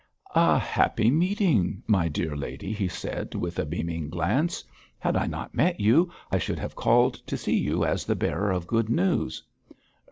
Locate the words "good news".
8.65-9.43